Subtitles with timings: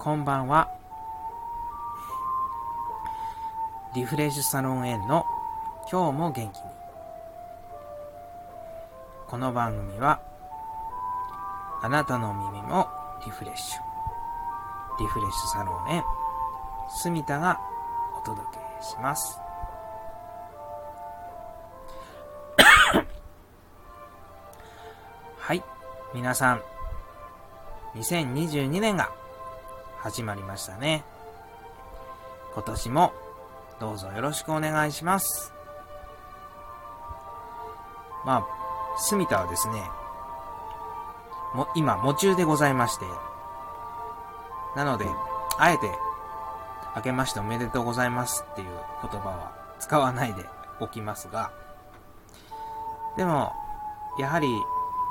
[0.00, 0.72] こんばんは。
[3.96, 5.26] リフレッシュサロン N の
[5.90, 6.52] 今日も元気に。
[9.26, 10.20] この番組は、
[11.82, 12.86] あなたの耳も
[13.26, 13.80] リフレッシュ。
[15.00, 16.04] リフレッシュサロン N、
[17.02, 17.60] 住田が
[18.16, 19.40] お届けします。
[25.38, 25.64] はい。
[26.14, 26.62] 皆さん、
[27.96, 29.17] 2022年が
[30.00, 31.04] 始まりましたね。
[32.54, 33.12] 今年も
[33.80, 35.52] どうぞよろしくお願いします。
[38.24, 39.82] まあ、住田はですね、
[41.54, 43.04] も、今、夢中でございまして、
[44.76, 45.06] なので、
[45.58, 45.90] あえて、
[46.96, 48.68] 明けましておめでとうございますっていう
[49.02, 50.44] 言葉は使わないで
[50.80, 51.50] おきますが、
[53.16, 53.52] でも、
[54.18, 54.48] やはり、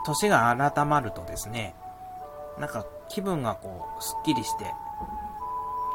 [0.05, 1.75] 年が改まるとですね、
[2.59, 4.73] なんか気分がこう、すっきりして、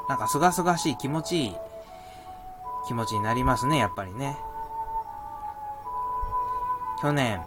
[0.08, 1.56] なんかすがすがしい気持ちいい
[2.86, 4.36] 気持ちになりますね、やっぱりね。
[7.00, 7.44] 去年、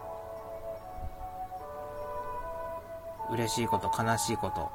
[3.30, 4.70] 嬉しいこと、悲しいこと、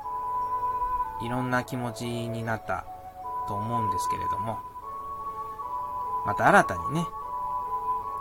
[1.25, 2.85] いろんな気持ちになった
[3.47, 4.59] と思うんですけれども、
[6.25, 7.05] また新たにね、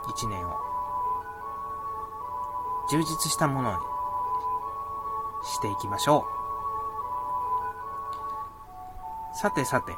[0.09, 0.57] 一年を
[2.91, 3.90] 充実したものに
[5.45, 6.27] していきましょ
[9.35, 9.37] う。
[9.37, 9.93] さてさて、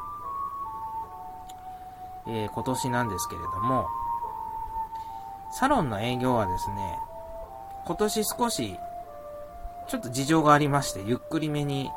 [2.29, 3.89] えー、今年なんですけれども、
[5.51, 6.99] サロンの営業はですね、
[7.85, 8.79] 今年少し、
[9.89, 11.91] ちょっと事情がありまして、ゆっくりめに、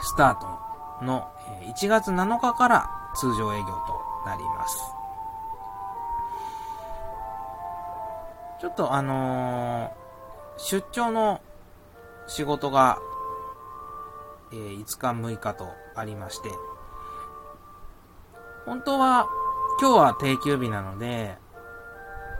[0.00, 1.28] スタートの
[1.74, 4.78] 1月7日から通常営業となります。
[8.60, 11.40] ちょっとあのー、出張の
[12.26, 12.98] 仕事が、
[14.52, 16.48] えー、5日6日とありまして、
[18.64, 19.28] 本当は
[19.80, 21.36] 今日は定休日なので、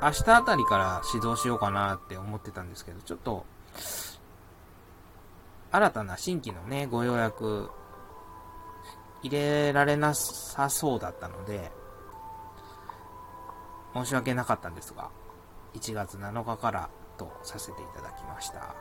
[0.00, 3.44] 明日あたりから指導しようかなって思ってたんですけど、ちょっと、
[5.70, 7.70] 新たな新規のね、ご予約、
[9.22, 11.70] 入れられなさそうだったので、
[13.94, 15.10] 申し訳なかったんですが、
[15.74, 18.74] 1月7日からとさせていただきました。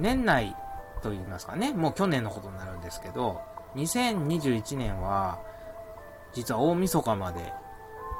[0.00, 0.56] 年内
[1.02, 3.40] と言いますかね、もう去年のことになるんですけど、
[3.76, 5.38] 2021年は、
[6.32, 7.40] 実は大晦日まで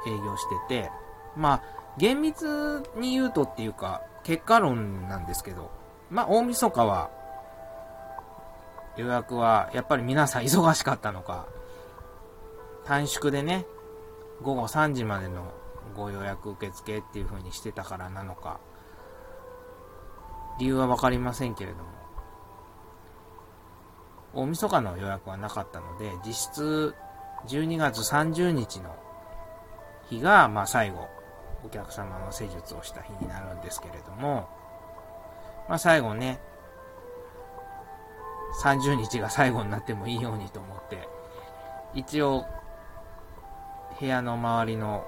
[0.07, 0.91] 営業してて、
[1.35, 1.61] まあ、
[1.97, 5.71] 厳密に言うとっていうか、結果論なんですけど、
[6.09, 7.09] まあ、大晦日は、
[8.97, 11.47] 予約は、やっぱり皆さん忙しかったのか、
[12.85, 13.65] 短縮でね、
[14.41, 15.51] 午後3時までの
[15.95, 18.59] ご予約受付っていう風にしてたからなのか、
[20.61, 21.83] 理由はわかりませんけれども、
[24.35, 26.93] 大晦日の予約はなかったので、実質
[27.47, 28.95] 12月30日の
[30.07, 31.07] 日が、まあ最後、
[31.65, 34.47] お客様の施術をした日になるんですけれども、
[35.67, 36.39] まあ最後ね、
[38.63, 41.09] 30日が最後になってもいいようにと思って、
[41.95, 42.45] 一応、
[43.99, 45.03] 部屋の周りの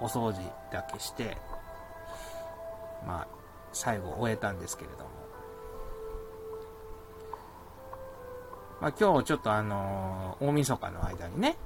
[0.00, 0.40] お掃除
[0.72, 1.36] だけして、
[3.06, 3.35] まあ、
[3.76, 5.10] 最後終えたんですけれども、
[8.80, 11.58] まあ、今日ちょっとあのー、大晦日の間にね、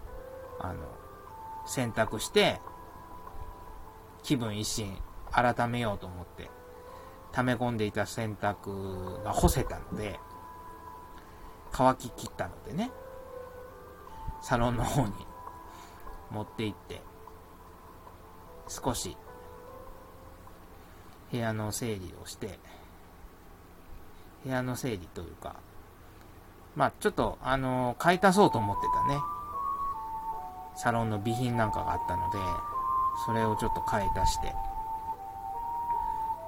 [0.58, 0.80] あの、
[1.66, 2.60] 洗濯して、
[4.24, 4.98] 気分一新、
[5.30, 6.50] 改めようと思って、
[7.30, 10.18] 溜め込んでいた洗濯が干せたので、
[11.70, 12.90] 乾ききったのでね、
[14.42, 15.12] サロンの方に
[16.32, 17.02] 持って行って、
[18.68, 19.16] 少し
[21.30, 22.58] 部屋の整理をして、
[24.44, 25.56] 部屋の整理というか、
[26.76, 29.20] まあちょっと、あの、買い足そうと思ってたね、
[30.76, 32.38] サロンの備品なんかがあったので、
[33.26, 34.54] それをちょっと買い足して、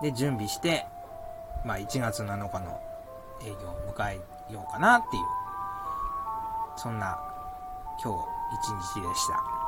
[0.02, 0.86] で、準備して、
[1.64, 2.80] まあ1月7日の
[3.42, 5.22] 営業を迎えようかなっていう、
[6.76, 7.18] そんな
[8.02, 8.18] 今日
[8.54, 9.61] 一日でした。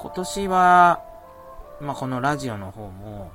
[0.00, 1.02] 今年は、
[1.80, 3.30] まあこのラジオの方も、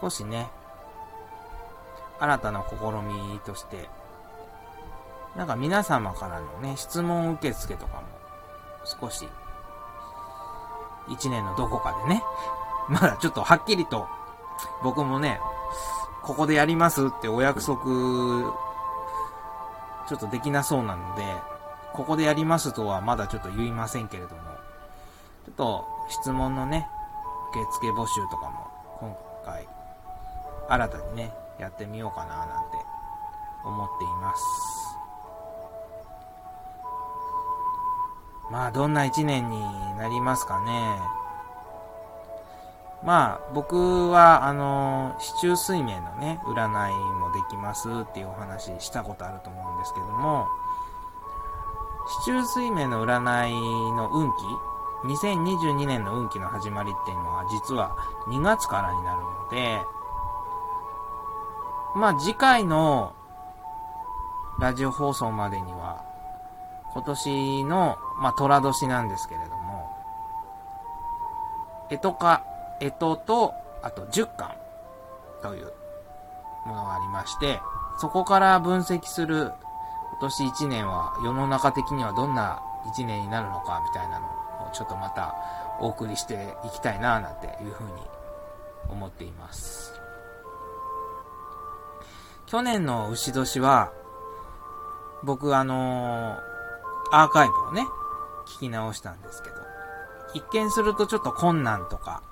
[0.00, 0.48] 少しね、
[2.18, 3.88] 新たな試みとして、
[5.36, 8.02] なんか皆様からのね、質問受付とかも、
[8.84, 9.28] 少し、
[11.08, 12.24] 一年のどこかでね、
[12.88, 14.08] まだちょっとはっきりと、
[14.82, 15.38] 僕もね、
[16.22, 17.76] ここでやりますってお約束、
[20.08, 21.49] ちょっとできなそうなので、
[21.92, 24.36] ここでやりますとはまだちょっと言いませんけれども、
[25.46, 26.88] ちょっと質問のね、
[27.50, 28.68] 受付募集とかも
[29.00, 29.66] 今回
[30.68, 32.76] 新たにね、やってみようかななんて
[33.64, 34.42] 思っています。
[38.50, 39.60] まあ、どんな一年に
[39.96, 41.20] なりますかね。
[43.04, 50.48] まあ、僕は、あの、市中水面のね、占いもできますっていうお話したことあると思うんですけども、
[52.10, 53.52] 市中水面の占い
[53.92, 54.44] の運気、
[55.06, 57.96] 2022年の運気の始まりっていうのは実は
[58.26, 59.80] 2月からになるので、
[61.94, 63.14] まあ次回の
[64.58, 66.04] ラジオ放送までには、
[66.92, 69.88] 今年の、まあ虎年なんですけれども、
[71.90, 72.44] えとか
[72.80, 74.50] 干支と、あと10巻
[75.42, 75.72] という
[76.66, 77.60] ものがありまして、
[78.00, 79.52] そこから分析する
[80.20, 82.60] 今年1年は世の中的にはどんな
[82.94, 85.34] 1年になるのかみたいなのをちょっとまた
[85.80, 88.02] お送りしていきたいななんていうふうに
[88.90, 89.94] 思っています。
[92.44, 93.92] 去年の牛年は
[95.22, 96.38] 僕あのー、
[97.12, 97.86] アーカイブをね、
[98.46, 99.56] 聞き直したんですけど、
[100.34, 102.22] 一見するとちょっと困難とか、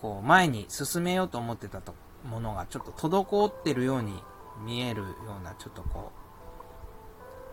[0.00, 4.22] こう、前に進めようと思ってたとものがちょっと滞ってるように
[4.64, 5.08] 見えるよ
[5.40, 6.21] うな、ちょっとこう、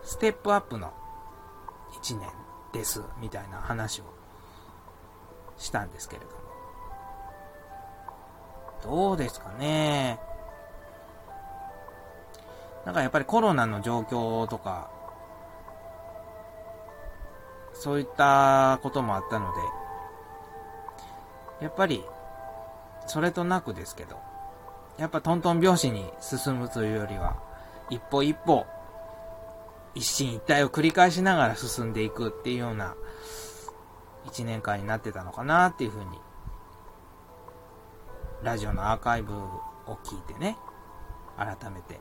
[0.02, 0.92] ステップアップの
[2.02, 2.28] 1年
[2.72, 4.04] です、みたいな話を
[5.58, 6.40] したんですけれども。
[8.82, 10.18] どうですかね。
[12.84, 14.90] なんかやっぱりコロナの状況とか、
[17.74, 19.52] そういったこともあったの
[21.58, 22.04] で、やっぱり
[23.06, 24.18] それとなくですけど、
[24.96, 27.36] やっぱトントン拍子に進むというよりは、
[27.90, 28.66] 一歩一歩、
[29.94, 32.94] 一進一退を繰り返しながら進んでいくっていうような
[34.26, 36.18] 一年間になってたのかなっていうふうに、
[38.42, 40.56] ラジオのアーカイブを聞いてね、
[41.36, 42.00] 改めて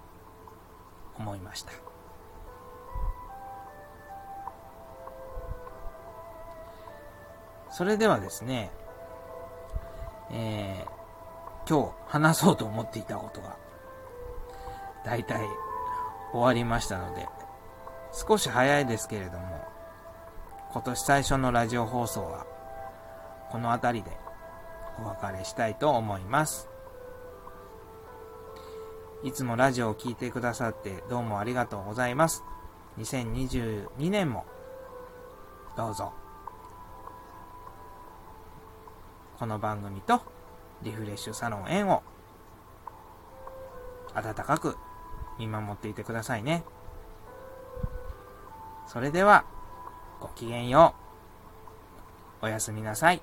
[1.17, 1.71] 思いました。
[7.71, 8.71] それではですね、
[10.31, 13.57] えー、今日話そうと思っていたことが、
[15.05, 15.47] 大体
[16.31, 17.27] 終わりましたので、
[18.11, 19.67] 少し早いですけれども、
[20.71, 22.45] 今年最初のラジオ放送は、
[23.51, 24.17] この辺りで
[24.99, 26.69] お別れしたいと思います。
[29.23, 32.43] いつもラジオを聴いてくださってどうもありがとうございます。
[32.97, 34.45] 2022年も
[35.75, 36.11] どうぞ
[39.37, 40.21] この番組と
[40.81, 42.03] リフレッシュサロン円を
[44.13, 44.77] 温かく
[45.37, 46.63] 見守っていてくださいね。
[48.89, 49.45] それでは、
[50.19, 50.95] ごきげんよ
[52.41, 52.45] う。
[52.47, 53.21] おやすみなさい。